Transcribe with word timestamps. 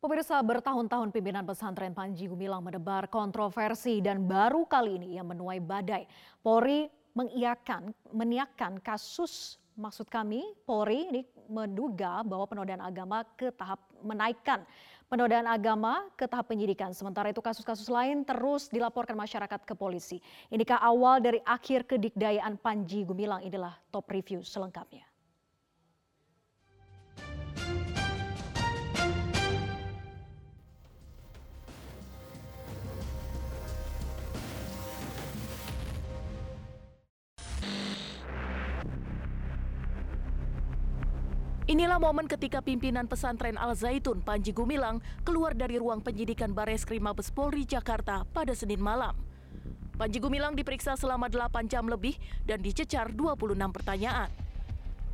Pemirsa 0.00 0.40
bertahun-tahun 0.40 1.12
pimpinan 1.12 1.44
pesantren 1.44 1.92
Panji 1.92 2.24
Gumilang 2.24 2.64
menebar 2.64 3.04
kontroversi 3.12 4.00
dan 4.00 4.24
baru 4.24 4.64
kali 4.64 4.96
ini 4.96 5.20
ia 5.20 5.20
menuai 5.20 5.60
badai. 5.60 6.08
Polri 6.40 6.88
mengiakan, 7.12 7.92
meniakan 8.08 8.80
kasus 8.80 9.60
maksud 9.76 10.08
kami 10.08 10.56
Polri 10.64 11.04
ini 11.12 11.20
menduga 11.52 12.24
bahwa 12.24 12.48
penodaan 12.48 12.80
agama 12.80 13.28
ke 13.36 13.52
tahap 13.52 13.76
menaikkan 14.00 14.64
penodaan 15.12 15.44
agama 15.44 16.08
ke 16.16 16.24
tahap 16.24 16.48
penyidikan. 16.48 16.96
Sementara 16.96 17.28
itu 17.28 17.44
kasus-kasus 17.44 17.92
lain 17.92 18.24
terus 18.24 18.72
dilaporkan 18.72 19.12
masyarakat 19.20 19.68
ke 19.68 19.76
polisi. 19.76 20.16
Inikah 20.48 20.80
awal 20.80 21.20
dari 21.20 21.44
akhir 21.44 21.84
kedikdayaan 21.84 22.56
Panji 22.56 23.04
Gumilang 23.04 23.44
inilah 23.44 23.76
top 23.92 24.08
review 24.08 24.40
selengkapnya. 24.40 25.09
Inilah 41.70 42.02
momen 42.02 42.26
ketika 42.26 42.58
pimpinan 42.58 43.06
pesantren 43.06 43.54
Al 43.54 43.78
Zaitun 43.78 44.26
Panji 44.26 44.50
Gumilang 44.50 44.98
keluar 45.22 45.54
dari 45.54 45.78
ruang 45.78 46.02
penyidikan 46.02 46.50
Bareskrim 46.50 46.98
Mabes 46.98 47.30
Polri 47.30 47.62
Jakarta 47.62 48.26
pada 48.34 48.50
Senin 48.58 48.82
malam. 48.82 49.14
Panji 49.94 50.18
Gumilang 50.18 50.58
diperiksa 50.58 50.98
selama 50.98 51.30
8 51.30 51.70
jam 51.70 51.86
lebih 51.86 52.18
dan 52.42 52.58
dicecar 52.58 53.14
26 53.14 53.54
pertanyaan. 53.70 54.26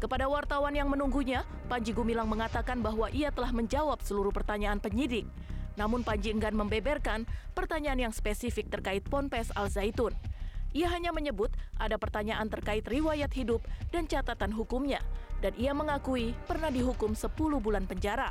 Kepada 0.01 0.33
wartawan 0.33 0.73
yang 0.73 0.89
menunggunya, 0.89 1.45
Panji 1.69 1.93
Gumilang 1.93 2.25
mengatakan 2.25 2.81
bahwa 2.81 3.13
ia 3.13 3.29
telah 3.29 3.53
menjawab 3.53 4.01
seluruh 4.01 4.33
pertanyaan 4.33 4.81
penyidik. 4.81 5.29
Namun 5.77 6.09
Panji 6.09 6.33
enggan 6.33 6.57
membeberkan 6.57 7.29
pertanyaan 7.53 8.09
yang 8.09 8.13
spesifik 8.17 8.73
terkait 8.73 9.05
Ponpes 9.05 9.53
Al 9.53 9.69
Zaitun. 9.69 10.17
Ia 10.77 10.93
hanya 10.93 11.09
menyebut 11.09 11.49
ada 11.81 11.97
pertanyaan 11.97 12.53
terkait 12.53 12.85
riwayat 12.85 13.33
hidup 13.33 13.65
dan 13.89 14.05
catatan 14.05 14.53
hukumnya, 14.53 15.01
dan 15.41 15.57
ia 15.57 15.73
mengakui 15.73 16.37
pernah 16.45 16.69
dihukum 16.69 17.17
10 17.17 17.33
bulan 17.65 17.89
penjara. 17.89 18.29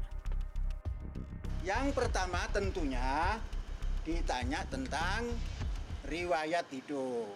Yang 1.66 1.98
pertama 1.98 2.46
tentunya 2.54 3.42
ditanya 4.06 4.62
tentang 4.70 5.26
riwayat 6.06 6.70
hidup. 6.70 7.34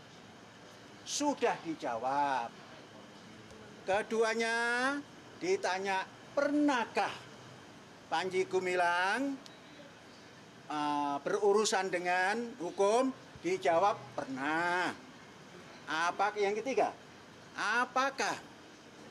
Sudah 1.09 1.57
dijawab. 1.65 2.53
Keduanya 3.89 4.57
ditanya 5.41 6.05
pernahkah 6.37 7.09
Panji 8.13 8.45
Gumilang 8.45 9.33
uh, 10.69 11.17
berurusan 11.25 11.89
dengan 11.89 12.53
hukum? 12.61 13.28
Dijawab 13.39 13.95
pernah. 14.15 14.91
Apa 15.89 16.35
yang 16.37 16.53
ketiga? 16.59 16.93
Apakah 17.55 18.35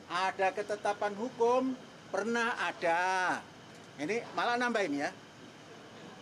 ada 0.09 0.47
ketetapan 0.53 1.13
hukum 1.13 1.73
pernah 2.09 2.57
ada. 2.57 3.37
Ini 4.01 4.25
malah 4.33 4.57
nambah 4.57 4.81
ini 4.89 5.05
ya. 5.05 5.11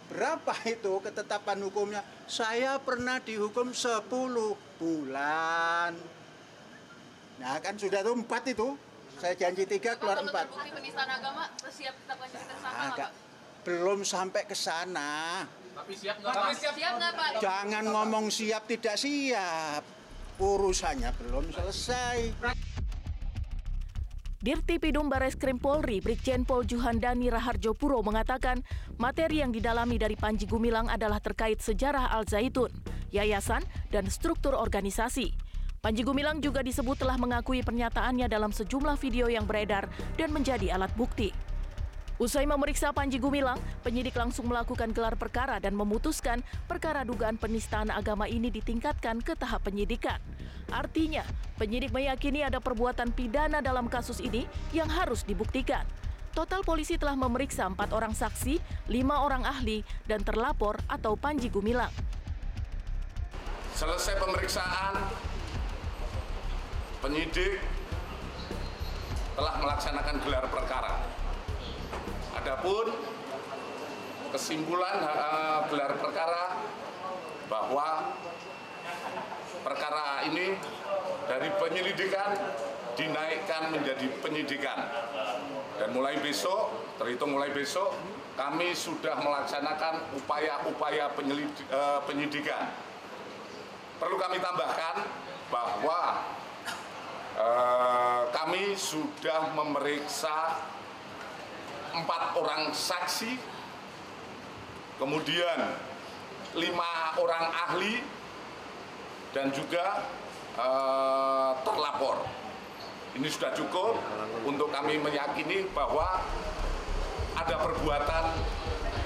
Berapa 0.08 0.55
itu 0.67 1.03
ketetapan 1.03 1.59
hukumnya? 1.67 2.02
Saya 2.28 2.80
pernah 2.80 3.19
dihukum 3.19 3.75
10 3.75 4.08
bulan. 4.80 5.91
Nah 7.38 7.55
kan 7.59 7.75
sudah 7.75 8.02
tuh 8.03 8.16
empat 8.16 8.44
itu. 8.52 8.75
Saya 9.17 9.33
janji 9.33 9.66
tiga 9.66 9.97
keluar 9.97 10.22
empat. 10.22 10.47
Penistaan 10.52 11.09
agama 11.09 11.50
siap 11.73 11.96
Agak, 12.78 13.09
belum 13.66 14.06
sampai 14.06 14.46
ke 14.46 14.53
sana. 14.53 15.44
Tapi 15.78 15.94
siap 15.94 16.18
nggak 16.18 16.34
Pak? 16.34 16.52
Siap 16.58 16.94
nggak 16.98 17.14
Pak? 17.14 17.30
Jangan 17.38 17.84
ngomong 17.86 18.26
siap 18.34 18.66
tidak 18.66 18.98
siap. 18.98 19.86
Urusannya 20.42 21.14
belum 21.22 21.54
selesai. 21.54 22.34
Dirtipidum 24.38 25.10
Bareskrim 25.10 25.58
Polri, 25.58 26.02
Brigjen 26.02 26.46
Pol 26.46 26.66
Juhandani 26.66 27.30
Raharjo 27.30 27.74
Puro 27.74 28.02
mengatakan 28.06 28.62
materi 29.02 29.42
yang 29.42 29.50
didalami 29.54 29.98
dari 29.98 30.14
Panji 30.14 30.46
Gumilang 30.46 30.90
adalah 30.90 31.18
terkait 31.22 31.62
sejarah 31.62 32.14
Al 32.14 32.26
Zaitun, 32.26 32.70
yayasan, 33.09 33.66
dan 33.90 34.09
struktur 34.09 34.54
organisasi. 34.54 35.34
Panji 35.82 36.02
Gumilang 36.02 36.42
juga 36.42 36.66
disebut 36.66 37.02
telah 37.02 37.18
mengakui 37.22 37.62
pernyataannya 37.62 38.26
dalam 38.30 38.50
sejumlah 38.54 38.98
video 38.98 39.30
yang 39.30 39.46
beredar 39.46 39.90
dan 40.18 40.34
menjadi 40.34 40.74
alat 40.74 40.90
bukti. 40.98 41.34
Usai 42.17 42.50
memeriksa 42.50 42.89
Panji 42.89 43.22
Gumilang, 43.22 43.61
penyidik 43.85 44.17
langsung 44.17 44.50
melakukan 44.50 44.89
gelar 44.89 45.13
perkara 45.13 45.61
dan 45.61 45.78
memutuskan 45.78 46.41
perkara 46.66 47.05
dugaan 47.05 47.38
penistaan 47.38 47.94
agama 47.94 48.25
ini 48.25 48.50
ditingkatkan 48.50 49.22
ke 49.22 49.38
tahap 49.38 49.69
penyidikan. 49.69 50.17
Artinya, 50.73 51.22
penyidik 51.61 51.94
meyakini 51.94 52.41
ada 52.41 52.57
perbuatan 52.57 53.13
pidana 53.13 53.61
dalam 53.61 53.85
kasus 53.85 54.17
ini 54.17 54.50
yang 54.73 54.89
harus 54.89 55.22
dibuktikan. 55.29 55.85
Total 56.33 56.66
polisi 56.66 56.97
telah 56.97 57.13
memeriksa 57.13 57.69
empat 57.69 57.94
orang 57.94 58.17
saksi, 58.17 58.57
lima 58.89 59.22
orang 59.22 59.45
ahli, 59.45 59.85
dan 60.09 60.25
terlapor 60.25 60.81
atau 60.89 61.13
Panji 61.13 61.53
Gumilang. 61.53 61.94
Selesai 63.78 64.17
pemeriksaan, 64.17 65.05
penyidik 66.97 67.61
telah 69.38 69.53
melaksanakan 69.61 70.17
gelar 70.25 70.49
perkara 70.49 71.16
Adapun 72.47 72.96
kesimpulan 74.31 75.03
gelar 75.68 76.00
perkara 76.00 76.56
bahwa 77.52 78.16
perkara 79.68 80.24
ini 80.31 80.56
dari 81.28 81.52
penyelidikan 81.59 82.40
dinaikkan 82.96 83.75
menjadi 83.75 84.08
penyidikan. 84.24 84.80
Dan 85.75 85.91
mulai 85.91 86.24
besok 86.24 86.72
terhitung 86.96 87.35
mulai 87.35 87.52
besok 87.52 87.91
kami 88.40 88.72
sudah 88.72 89.19
melaksanakan 89.19 90.08
upaya-upaya 90.16 91.12
uh, 91.12 92.00
penyidikan. 92.08 92.72
Perlu 94.00 94.16
kami 94.16 94.40
tambahkan 94.40 95.03
bahwa 95.52 96.24
uh, 97.35 98.31
kami 98.31 98.72
sudah 98.79 99.52
memeriksa 99.52 100.64
empat 102.03 102.38
orang 102.38 102.69
saksi, 102.74 103.38
kemudian 105.02 105.59
lima 106.58 107.18
orang 107.18 107.46
ahli, 107.68 108.02
dan 109.35 109.53
juga 109.53 110.06
uh, 110.58 111.53
terlapor. 111.62 112.25
Ini 113.18 113.28
sudah 113.34 113.53
cukup 113.58 113.97
untuk 114.46 114.69
kami 114.69 115.02
meyakini 115.02 115.66
bahwa 115.74 116.22
ada 117.38 117.56
perbuatan 117.62 118.24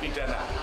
pidana. 0.04 0.61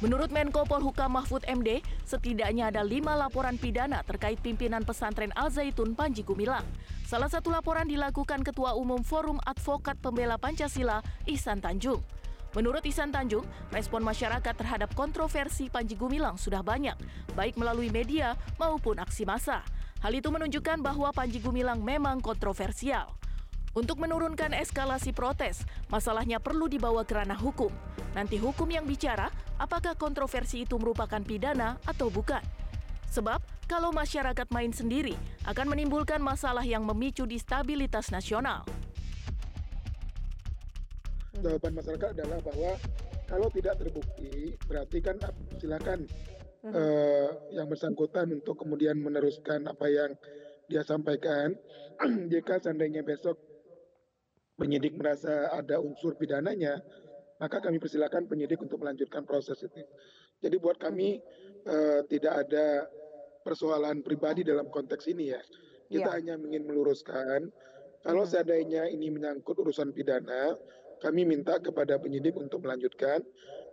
Menurut 0.00 0.32
Menko 0.32 0.64
Polhukam 0.64 1.12
Mahfud 1.12 1.44
MD, 1.44 1.84
setidaknya 2.08 2.72
ada 2.72 2.80
lima 2.80 3.12
laporan 3.20 3.60
pidana 3.60 4.00
terkait 4.00 4.40
pimpinan 4.40 4.80
pesantren 4.80 5.28
Al 5.36 5.52
Zaitun 5.52 5.92
Panji 5.92 6.24
Gumilang. 6.24 6.64
Salah 7.04 7.28
satu 7.28 7.52
laporan 7.52 7.84
dilakukan 7.84 8.40
Ketua 8.40 8.72
Umum 8.80 9.04
Forum 9.04 9.36
Advokat 9.44 10.00
Pembela 10.00 10.40
Pancasila, 10.40 11.04
Ihsan 11.28 11.60
Tanjung. 11.60 12.00
Menurut 12.56 12.80
Ihsan 12.80 13.12
Tanjung, 13.12 13.44
respon 13.68 14.00
masyarakat 14.00 14.56
terhadap 14.56 14.88
kontroversi 14.96 15.68
Panji 15.68 16.00
Gumilang 16.00 16.40
sudah 16.40 16.64
banyak, 16.64 16.96
baik 17.36 17.60
melalui 17.60 17.92
media 17.92 18.40
maupun 18.56 18.96
aksi 18.96 19.28
massa. 19.28 19.60
Hal 20.00 20.16
itu 20.16 20.32
menunjukkan 20.32 20.80
bahwa 20.80 21.12
Panji 21.12 21.44
Gumilang 21.44 21.84
memang 21.84 22.24
kontroversial. 22.24 23.19
Untuk 23.70 24.02
menurunkan 24.02 24.50
eskalasi 24.58 25.14
protes, 25.14 25.62
masalahnya 25.86 26.42
perlu 26.42 26.66
dibawa 26.66 27.06
ke 27.06 27.14
ranah 27.14 27.38
hukum. 27.38 27.70
Nanti 28.18 28.34
hukum 28.34 28.66
yang 28.66 28.82
bicara 28.82 29.30
apakah 29.62 29.94
kontroversi 29.94 30.66
itu 30.66 30.74
merupakan 30.74 31.22
pidana 31.22 31.78
atau 31.86 32.10
bukan. 32.10 32.42
Sebab 33.14 33.38
kalau 33.70 33.94
masyarakat 33.94 34.50
main 34.50 34.74
sendiri 34.74 35.14
akan 35.46 35.70
menimbulkan 35.70 36.18
masalah 36.18 36.66
yang 36.66 36.82
memicu 36.82 37.30
distabilitas 37.30 38.10
nasional. 38.10 38.66
Jawaban 41.38 41.78
masyarakat 41.78 42.10
adalah 42.18 42.42
bahwa 42.42 42.74
kalau 43.30 43.46
tidak 43.54 43.78
terbukti 43.78 44.58
berarti 44.66 44.98
kan 44.98 45.14
silakan 45.62 46.10
hmm. 46.66 46.74
uh, 46.74 47.30
yang 47.54 47.70
bersangkutan 47.70 48.34
untuk 48.34 48.58
kemudian 48.58 48.98
meneruskan 48.98 49.70
apa 49.70 49.86
yang 49.86 50.10
dia 50.66 50.82
sampaikan. 50.82 51.54
Jika 52.34 52.58
seandainya 52.58 53.06
besok 53.06 53.49
penyidik 54.60 54.92
merasa 55.00 55.48
ada 55.56 55.80
unsur 55.80 56.12
pidananya, 56.20 56.76
maka 57.40 57.64
kami 57.64 57.80
persilakan 57.80 58.28
penyidik 58.28 58.60
untuk 58.60 58.84
melanjutkan 58.84 59.24
proses 59.24 59.56
itu. 59.64 59.80
Jadi 60.44 60.56
buat 60.60 60.76
kami 60.76 61.16
uh, 61.64 62.04
tidak 62.04 62.44
ada 62.44 62.84
persoalan 63.40 64.04
pribadi 64.04 64.44
dalam 64.44 64.68
konteks 64.68 65.08
ini 65.08 65.32
ya. 65.32 65.40
Kita 65.88 66.12
ya. 66.12 66.16
hanya 66.20 66.34
ingin 66.36 66.68
meluruskan 66.68 67.48
kalau 68.00 68.24
hmm. 68.24 68.32
seandainya 68.32 68.88
ini 68.88 69.12
menyangkut 69.12 69.60
urusan 69.60 69.92
pidana, 69.92 70.56
kami 71.04 71.28
minta 71.28 71.60
kepada 71.60 72.00
penyidik 72.00 72.36
untuk 72.36 72.64
melanjutkan. 72.64 73.20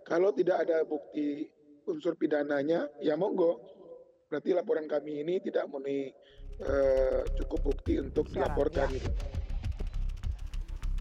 Kalau 0.04 0.32
tidak 0.36 0.68
ada 0.68 0.84
bukti 0.84 1.48
unsur 1.88 2.16
pidananya, 2.20 2.92
ya 3.00 3.16
monggo. 3.16 3.60
Berarti 4.28 4.52
laporan 4.52 4.92
kami 4.92 5.24
ini 5.24 5.40
tidak 5.40 5.72
memenuhi 5.72 6.12
uh, 6.60 7.24
cukup 7.40 7.72
bukti 7.72 8.04
untuk 8.04 8.28
dilaporkan. 8.28 8.92
Gitu. 8.92 9.37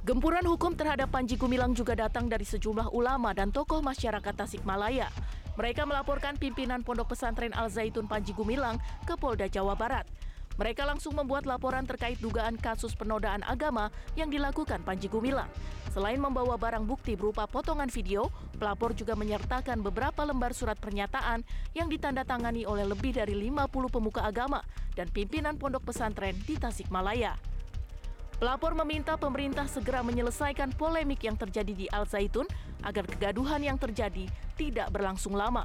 Gempuran 0.07 0.47
hukum 0.47 0.71
terhadap 0.79 1.11
Panji 1.11 1.35
Gumilang 1.35 1.75
juga 1.75 1.99
datang 1.99 2.31
dari 2.31 2.47
sejumlah 2.47 2.95
ulama 2.95 3.35
dan 3.35 3.51
tokoh 3.51 3.83
masyarakat 3.83 4.39
Tasikmalaya. 4.39 5.11
Mereka 5.59 5.83
melaporkan 5.83 6.39
pimpinan 6.39 6.87
Pondok 6.87 7.11
Pesantren 7.11 7.51
Al 7.51 7.67
Zaitun 7.75 8.07
Panji 8.07 8.31
Gumilang 8.31 8.79
ke 9.03 9.19
Polda 9.19 9.51
Jawa 9.51 9.75
Barat. 9.75 10.07
Mereka 10.63 10.87
langsung 10.87 11.19
membuat 11.19 11.43
laporan 11.43 11.83
terkait 11.91 12.23
dugaan 12.23 12.55
kasus 12.55 12.95
penodaan 12.95 13.43
agama 13.51 13.91
yang 14.15 14.31
dilakukan 14.31 14.79
Panji 14.87 15.11
Gumilang. 15.11 15.51
Selain 15.91 16.23
membawa 16.23 16.55
barang 16.55 16.87
bukti 16.87 17.19
berupa 17.19 17.51
potongan 17.51 17.91
video, 17.91 18.31
pelapor 18.63 18.95
juga 18.95 19.19
menyertakan 19.19 19.83
beberapa 19.83 20.23
lembar 20.23 20.55
surat 20.55 20.79
pernyataan 20.79 21.43
yang 21.75 21.91
ditandatangani 21.91 22.63
oleh 22.63 22.87
lebih 22.87 23.11
dari 23.11 23.35
50 23.35 23.91
pemuka 23.91 24.23
agama 24.23 24.63
dan 24.95 25.11
pimpinan 25.11 25.59
pondok 25.59 25.91
pesantren 25.91 26.39
di 26.47 26.55
Tasikmalaya. 26.55 27.56
Pelapor 28.37 28.77
meminta 28.77 29.17
pemerintah 29.17 29.65
segera 29.65 30.05
menyelesaikan 30.05 30.77
polemik 30.77 31.25
yang 31.25 31.41
terjadi 31.41 31.73
di 31.73 31.87
Al 31.89 32.05
Zaitun 32.05 32.45
agar 32.85 33.09
kegaduhan 33.09 33.65
yang 33.65 33.81
terjadi 33.81 34.29
tidak 34.61 34.93
berlangsung 34.93 35.33
lama. 35.33 35.65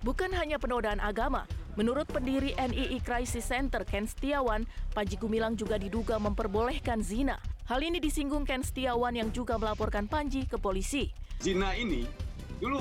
Bukan 0.00 0.32
hanya 0.32 0.56
penodaan 0.56 0.96
agama, 1.04 1.44
menurut 1.76 2.08
pendiri 2.08 2.56
NII 2.56 3.04
Crisis 3.04 3.44
Center 3.44 3.84
Ken 3.84 4.08
Setiawan, 4.08 4.64
Panji 4.96 5.20
Gumilang 5.20 5.60
juga 5.60 5.76
diduga 5.76 6.16
memperbolehkan 6.16 7.04
zina. 7.04 7.36
Hal 7.68 7.84
ini 7.84 8.00
disinggung 8.00 8.48
Ken 8.48 8.64
Setiawan 8.64 9.12
yang 9.12 9.28
juga 9.28 9.60
melaporkan 9.60 10.08
Panji 10.08 10.48
ke 10.48 10.56
polisi. 10.56 11.12
Zina 11.44 11.76
ini 11.76 12.08
dulu 12.64 12.80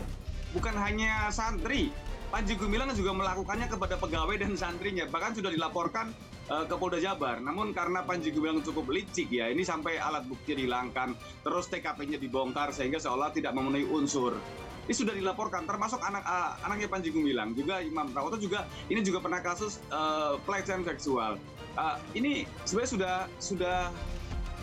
bukan 0.56 0.80
hanya 0.80 1.28
santri, 1.28 1.92
Panji 2.32 2.56
Gumilang 2.56 2.96
juga 2.96 3.12
melakukannya 3.12 3.68
kepada 3.68 4.00
pegawai 4.00 4.40
dan 4.40 4.56
santrinya, 4.56 5.04
bahkan 5.12 5.36
sudah 5.36 5.52
dilaporkan 5.52 6.16
uh, 6.50 6.66
ke 6.68 6.76
Polda 6.76 7.00
Jabar. 7.00 7.40
Namun 7.40 7.72
karena 7.72 8.04
Panji 8.04 8.34
Gumilang 8.34 8.64
cukup 8.66 8.90
licik 8.92 9.30
ya, 9.32 9.48
ini 9.48 9.64
sampai 9.64 10.00
alat 10.00 10.26
bukti 10.28 10.58
dihilangkan, 10.58 11.16
terus 11.46 11.70
TKP-nya 11.70 12.18
dibongkar 12.20 12.74
sehingga 12.76 13.00
seolah 13.00 13.32
tidak 13.32 13.56
memenuhi 13.56 13.88
unsur. 13.88 14.36
Ini 14.84 14.92
sudah 14.92 15.16
dilaporkan, 15.16 15.64
termasuk 15.64 16.04
anak 16.04 16.28
uh, 16.28 16.60
anaknya 16.68 16.92
Panji 16.92 17.08
Gumilang, 17.16 17.56
juga 17.56 17.80
Imam 17.80 18.12
Prawoto 18.12 18.36
juga 18.36 18.68
ini 18.92 19.00
juga 19.00 19.24
pernah 19.24 19.40
kasus 19.40 19.80
uh, 19.96 20.36
pelecehan 20.44 20.84
seksual. 20.84 21.40
Uh, 21.80 21.96
ini 22.12 22.44
sebenarnya 22.68 22.92
sudah 22.92 23.16
sudah 23.40 23.78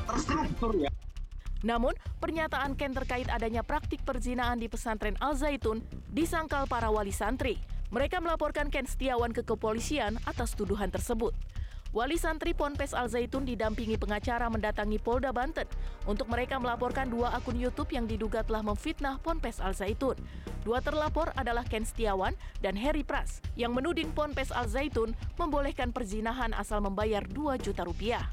terstruktur 0.05 0.77
ya. 0.77 0.91
Namun, 1.61 1.93
pernyataan 2.21 2.73
Ken 2.73 2.97
terkait 2.97 3.29
adanya 3.29 3.61
praktik 3.61 4.01
perzinaan 4.01 4.57
di 4.57 4.69
pesantren 4.69 5.17
Al 5.21 5.37
Zaitun 5.37 5.85
disangkal 6.09 6.65
para 6.65 6.89
wali 6.89 7.13
santri. 7.13 7.61
Mereka 7.93 8.23
melaporkan 8.23 8.73
Ken 8.73 8.89
Setiawan 8.89 9.35
ke 9.35 9.45
kepolisian 9.45 10.17
atas 10.25 10.57
tuduhan 10.57 10.89
tersebut. 10.89 11.37
Wali 11.91 12.15
santri 12.15 12.55
Ponpes 12.55 12.95
Al 12.95 13.11
Zaitun 13.11 13.43
didampingi 13.43 13.99
pengacara 13.99 14.47
mendatangi 14.47 15.03
Polda 15.03 15.35
Banten 15.35 15.67
untuk 16.07 16.31
mereka 16.31 16.55
melaporkan 16.63 17.11
dua 17.11 17.35
akun 17.35 17.59
YouTube 17.59 17.91
yang 17.91 18.07
diduga 18.07 18.47
telah 18.47 18.63
memfitnah 18.63 19.19
Ponpes 19.19 19.59
Al 19.59 19.75
Zaitun. 19.75 20.15
Dua 20.63 20.79
terlapor 20.79 21.35
adalah 21.35 21.67
Ken 21.67 21.83
Setiawan 21.83 22.39
dan 22.63 22.79
Harry 22.79 23.03
Pras 23.03 23.43
yang 23.59 23.75
menuding 23.75 24.15
Ponpes 24.15 24.55
Al 24.55 24.71
Zaitun 24.71 25.19
membolehkan 25.35 25.91
perzinahan 25.91 26.55
asal 26.55 26.79
membayar 26.79 27.27
2 27.27 27.59
juta 27.59 27.83
rupiah. 27.83 28.31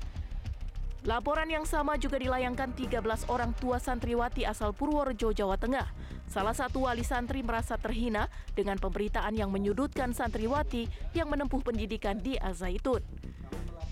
Laporan 1.09 1.49
yang 1.49 1.65
sama 1.65 1.97
juga 1.97 2.21
dilayangkan 2.21 2.77
13 2.77 3.01
orang 3.25 3.57
tua 3.57 3.81
santriwati 3.81 4.45
asal 4.45 4.69
Purworejo, 4.69 5.33
Jawa 5.33 5.57
Tengah. 5.57 5.89
Salah 6.29 6.53
satu 6.53 6.85
wali 6.85 7.01
santri 7.01 7.41
merasa 7.41 7.73
terhina 7.81 8.29
dengan 8.53 8.77
pemberitaan 8.77 9.33
yang 9.33 9.49
menyudutkan 9.49 10.13
santriwati 10.13 10.85
yang 11.17 11.25
menempuh 11.25 11.65
pendidikan 11.65 12.21
di 12.21 12.37
Al 12.37 12.53
Zaitun. 12.53 13.01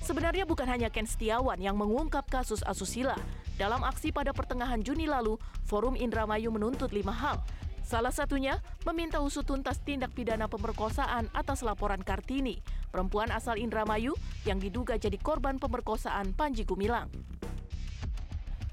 Sebenarnya 0.05 0.45
bukan 0.45 0.69
hanya 0.69 0.93
Ken 0.93 1.09
Setiawan 1.09 1.57
yang 1.57 1.73
mengungkap 1.81 2.29
kasus 2.29 2.61
asusila. 2.61 3.17
Dalam 3.57 3.81
aksi 3.81 4.13
pada 4.13 4.29
pertengahan 4.37 4.77
Juni 4.85 5.09
lalu, 5.09 5.41
Forum 5.65 5.97
Indramayu 5.97 6.53
menuntut 6.53 6.93
lima 6.93 7.09
hal. 7.09 7.41
Salah 7.81 8.13
satunya 8.13 8.61
meminta 8.85 9.17
usut 9.17 9.49
tuntas 9.49 9.81
tindak 9.81 10.13
pidana 10.13 10.45
pemerkosaan 10.45 11.25
atas 11.33 11.65
laporan 11.65 12.05
Kartini, 12.05 12.61
perempuan 12.93 13.33
asal 13.33 13.57
Indramayu 13.57 14.13
yang 14.45 14.61
diduga 14.61 14.93
jadi 14.93 15.17
korban 15.17 15.57
pemerkosaan 15.57 16.37
Panji 16.37 16.69
Gumilang. 16.69 17.09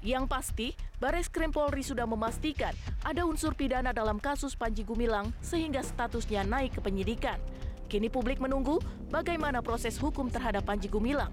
Yang 0.05 0.25
pasti, 0.29 0.67
Bares 1.01 1.33
Krim 1.33 1.49
Polri 1.49 1.81
sudah 1.81 2.05
memastikan 2.05 2.77
ada 3.01 3.25
unsur 3.25 3.57
pidana 3.57 3.89
dalam 3.89 4.21
kasus 4.21 4.53
Panji 4.53 4.85
Gumilang 4.85 5.33
sehingga 5.41 5.81
statusnya 5.81 6.45
naik 6.45 6.77
ke 6.77 6.81
penyidikan. 6.85 7.41
Kini 7.93 8.09
publik 8.09 8.41
menunggu 8.41 8.81
bagaimana 9.13 9.61
proses 9.61 10.01
hukum 10.01 10.25
terhadap 10.25 10.65
Panji 10.65 10.89
Gumilang. 10.89 11.29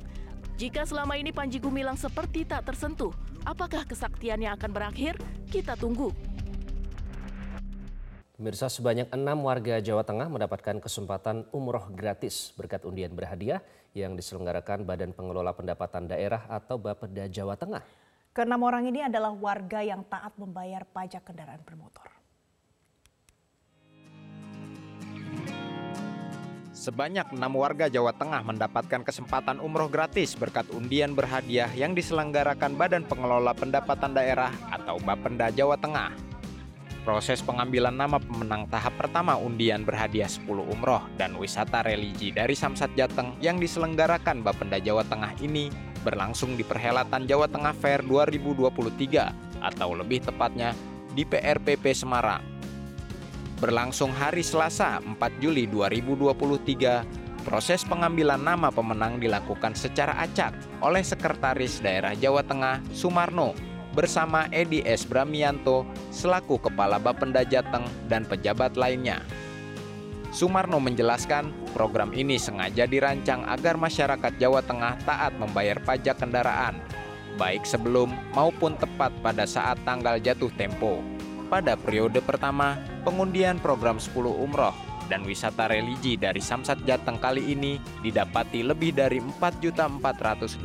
Jika 0.60 0.84
selama 0.84 1.16
ini 1.16 1.32
Panji 1.32 1.56
Gumilang 1.56 1.96
seperti 1.96 2.44
tak 2.44 2.68
tersentuh, 2.68 3.16
apakah 3.48 3.88
kesaktiannya 3.88 4.52
akan 4.60 4.68
berakhir? 4.68 5.16
Kita 5.48 5.72
tunggu. 5.72 6.12
Pemirsa 8.36 8.68
sebanyak 8.68 9.08
enam 9.08 9.40
warga 9.40 9.80
Jawa 9.80 10.04
Tengah 10.04 10.28
mendapatkan 10.28 10.84
kesempatan 10.84 11.48
umroh 11.48 11.88
gratis 11.96 12.52
berkat 12.52 12.84
undian 12.84 13.16
berhadiah 13.16 13.64
yang 13.96 14.12
diselenggarakan 14.12 14.84
Badan 14.84 15.16
Pengelola 15.16 15.56
Pendapatan 15.56 16.12
Daerah 16.12 16.44
atau 16.44 16.76
Bapeda 16.76 17.24
Jawa 17.24 17.56
Tengah. 17.56 17.80
Keenam 18.36 18.60
orang 18.68 18.84
ini 18.84 19.00
adalah 19.00 19.32
warga 19.32 19.80
yang 19.80 20.04
taat 20.04 20.36
membayar 20.36 20.84
pajak 20.84 21.24
kendaraan 21.24 21.64
bermotor. 21.64 22.19
Sebanyak 26.80 27.36
enam 27.36 27.60
warga 27.60 27.92
Jawa 27.92 28.16
Tengah 28.16 28.40
mendapatkan 28.40 29.04
kesempatan 29.04 29.60
umroh 29.60 29.92
gratis 29.92 30.32
berkat 30.32 30.64
undian 30.72 31.12
berhadiah 31.12 31.68
yang 31.76 31.92
diselenggarakan 31.92 32.72
Badan 32.72 33.04
Pengelola 33.04 33.52
Pendapatan 33.52 34.16
Daerah 34.16 34.48
atau 34.72 34.96
Bapenda 34.96 35.52
Jawa 35.52 35.76
Tengah. 35.76 36.16
Proses 37.04 37.44
pengambilan 37.44 37.92
nama 37.92 38.16
pemenang 38.16 38.64
tahap 38.72 38.96
pertama 38.96 39.36
undian 39.36 39.84
berhadiah 39.84 40.24
10 40.24 40.48
umroh 40.48 41.04
dan 41.20 41.36
wisata 41.36 41.84
religi 41.84 42.32
dari 42.32 42.56
Samsat 42.56 42.96
Jateng 42.96 43.36
yang 43.44 43.60
diselenggarakan 43.60 44.40
Bapenda 44.40 44.80
Jawa 44.80 45.04
Tengah 45.04 45.36
ini 45.44 45.68
berlangsung 46.00 46.56
di 46.56 46.64
Perhelatan 46.64 47.28
Jawa 47.28 47.44
Tengah 47.44 47.76
Fair 47.76 48.00
2023 48.08 49.60
atau 49.60 49.92
lebih 49.92 50.24
tepatnya 50.24 50.72
di 51.12 51.28
PRPP 51.28 51.92
Semarang 51.92 52.49
berlangsung 53.60 54.08
hari 54.08 54.40
Selasa 54.40 55.04
4 55.04 55.20
Juli 55.38 55.68
2023, 55.68 57.44
proses 57.44 57.84
pengambilan 57.84 58.40
nama 58.40 58.72
pemenang 58.72 59.20
dilakukan 59.20 59.76
secara 59.76 60.16
acak 60.16 60.56
oleh 60.80 61.04
Sekretaris 61.04 61.84
Daerah 61.84 62.16
Jawa 62.16 62.40
Tengah 62.40 62.80
Sumarno 62.96 63.52
bersama 63.92 64.48
Edi 64.48 64.80
S. 64.88 65.04
Bramianto 65.04 65.84
selaku 66.08 66.56
Kepala 66.56 66.96
Bapenda 66.96 67.44
Jateng 67.44 67.84
dan 68.08 68.24
pejabat 68.24 68.80
lainnya. 68.80 69.20
Sumarno 70.32 70.80
menjelaskan 70.80 71.52
program 71.76 72.16
ini 72.16 72.40
sengaja 72.40 72.88
dirancang 72.88 73.44
agar 73.44 73.76
masyarakat 73.76 74.32
Jawa 74.40 74.64
Tengah 74.64 74.96
taat 75.04 75.36
membayar 75.36 75.76
pajak 75.84 76.22
kendaraan, 76.22 76.80
baik 77.36 77.68
sebelum 77.68 78.14
maupun 78.32 78.78
tepat 78.80 79.12
pada 79.20 79.44
saat 79.44 79.76
tanggal 79.84 80.16
jatuh 80.22 80.48
tempo 80.54 81.02
pada 81.50 81.74
periode 81.74 82.22
pertama 82.22 82.78
pengundian 83.02 83.58
program 83.58 83.98
10 83.98 84.14
umroh 84.30 84.72
dan 85.10 85.26
wisata 85.26 85.66
religi 85.66 86.14
dari 86.14 86.38
Samsat 86.38 86.86
Jateng 86.86 87.18
kali 87.18 87.50
ini 87.50 87.82
didapati 88.06 88.62
lebih 88.62 88.94
dari 88.94 89.18
4.461.000 89.18 90.62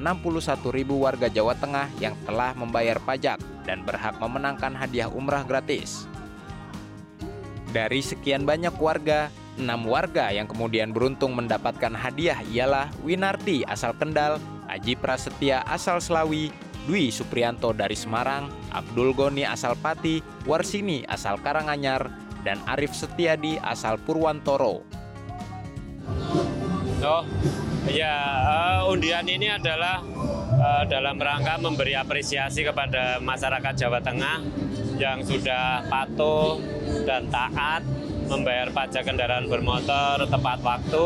warga 0.93 1.27
Jawa 1.33 1.57
Tengah 1.57 1.89
yang 1.97 2.13
telah 2.29 2.53
membayar 2.53 3.01
pajak 3.01 3.41
dan 3.65 3.81
berhak 3.81 4.13
memenangkan 4.21 4.77
hadiah 4.77 5.09
umrah 5.09 5.41
gratis. 5.41 6.05
Dari 7.73 7.99
sekian 8.05 8.45
banyak 8.45 8.77
warga, 8.77 9.33
enam 9.57 9.89
warga 9.89 10.29
yang 10.31 10.45
kemudian 10.45 10.93
beruntung 10.93 11.33
mendapatkan 11.35 11.91
hadiah 11.91 12.39
ialah 12.53 12.87
Winarti 13.01 13.65
asal 13.67 13.97
Kendal, 13.97 14.37
Aji 14.69 14.95
Prasetya 14.95 15.65
asal 15.67 15.99
Selawi, 15.99 16.53
Dwi 16.85 17.09
Suprianto 17.09 17.73
dari 17.73 17.97
Semarang, 17.97 18.45
Abdul 18.69 19.17
Goni 19.17 19.41
asal 19.41 19.73
Pati, 19.73 20.21
Warsini 20.45 21.01
asal 21.09 21.41
Karanganyar, 21.41 22.13
dan 22.45 22.61
Arif 22.69 22.93
Setiadi 22.93 23.57
asal 23.57 23.97
Purwantoro. 23.97 24.85
Oh, 27.05 27.21
ya 27.89 28.13
uh, 28.45 28.81
undian 28.89 29.25
ini 29.25 29.49
adalah 29.49 30.01
uh, 30.57 30.83
dalam 30.85 31.17
rangka 31.17 31.57
memberi 31.61 31.93
apresiasi 31.97 32.65
kepada 32.65 33.21
masyarakat 33.21 33.73
Jawa 33.77 34.01
Tengah 34.01 34.41
yang 34.97 35.21
sudah 35.21 35.85
patuh 35.89 36.61
dan 37.05 37.29
taat 37.29 37.85
membayar 38.25 38.73
pajak 38.73 39.05
kendaraan 39.05 39.45
bermotor 39.45 40.25
tepat 40.25 40.59
waktu 40.65 41.05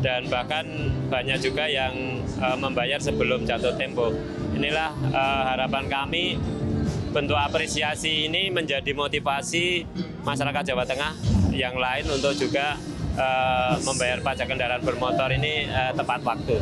dan 0.00 0.26
bahkan 0.32 0.66
banyak 1.06 1.38
juga 1.38 1.68
yang 1.68 2.24
uh, 2.40 2.56
membayar 2.58 2.98
sebelum 2.98 3.44
jatuh 3.46 3.76
tempo. 3.76 4.10
Inilah 4.60 4.92
uh, 5.08 5.42
harapan 5.56 5.88
kami 5.88 6.36
bentuk 7.10 7.34
apresiasi 7.34 8.28
ini 8.28 8.52
menjadi 8.52 8.92
motivasi 8.92 9.88
masyarakat 10.22 10.62
Jawa 10.68 10.84
Tengah 10.84 11.16
yang 11.50 11.80
lain 11.80 12.06
untuk 12.12 12.36
juga 12.36 12.76
uh, 13.16 13.74
membayar 13.82 14.20
pajak 14.20 14.46
kendaraan 14.46 14.84
bermotor 14.84 15.32
ini 15.32 15.64
uh, 15.66 15.96
tepat 15.96 16.20
waktu. 16.22 16.60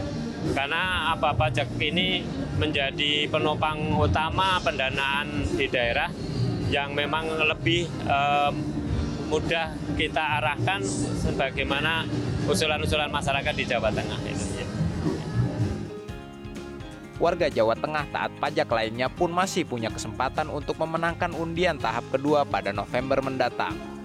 Karena 0.54 1.12
apa 1.12 1.34
pajak 1.34 1.74
ini 1.82 2.22
menjadi 2.56 3.26
penopang 3.26 3.98
utama 3.98 4.62
pendanaan 4.62 5.44
di 5.58 5.66
daerah 5.66 6.08
yang 6.70 6.94
memang 6.94 7.28
lebih 7.34 7.90
uh, 8.06 8.54
mudah 9.28 9.76
kita 9.98 10.40
arahkan 10.40 10.80
sebagaimana 11.26 12.08
usulan-usulan 12.48 13.12
masyarakat 13.12 13.54
di 13.58 13.64
Jawa 13.68 13.92
Tengah. 13.92 14.20
Itu. 14.24 14.67
Warga 17.18 17.50
Jawa 17.50 17.74
Tengah 17.74 18.06
taat 18.14 18.30
pajak 18.38 18.70
lainnya 18.70 19.10
pun 19.10 19.34
masih 19.34 19.66
punya 19.66 19.90
kesempatan 19.90 20.46
untuk 20.54 20.78
memenangkan 20.78 21.34
undian 21.34 21.74
tahap 21.74 22.06
kedua 22.14 22.46
pada 22.46 22.70
November 22.70 23.18
mendatang. 23.18 23.97